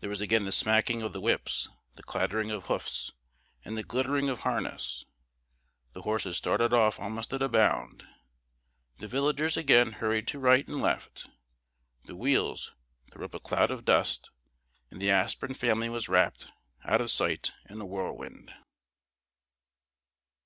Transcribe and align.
There 0.00 0.08
was 0.08 0.22
again 0.22 0.46
the 0.46 0.52
smacking 0.52 1.02
of 1.02 1.14
whips, 1.14 1.68
the 1.94 2.02
clattering 2.02 2.50
of 2.50 2.64
hoofs, 2.64 3.12
and 3.62 3.76
the 3.76 3.82
glittering 3.82 4.30
of 4.30 4.38
harness. 4.38 5.04
The 5.92 6.00
horses 6.00 6.38
started 6.38 6.72
off 6.72 6.98
almost 6.98 7.34
at 7.34 7.42
a 7.42 7.48
bound; 7.50 8.06
the 9.00 9.06
villagers 9.06 9.58
again 9.58 9.92
hurried 9.92 10.26
to 10.28 10.38
right 10.38 10.66
and 10.66 10.80
left; 10.80 11.26
the 12.04 12.16
wheels 12.16 12.72
threw 13.12 13.26
up 13.26 13.34
a 13.34 13.38
cloud 13.38 13.70
of 13.70 13.84
dust, 13.84 14.30
and 14.90 14.98
the 14.98 15.10
aspirin 15.10 15.52
family 15.52 15.90
was 15.90 16.08
rapt 16.08 16.50
out 16.86 17.02
of 17.02 17.10
sight 17.10 17.52
in 17.68 17.82
a 17.82 17.84
whirlwind. 17.84 18.54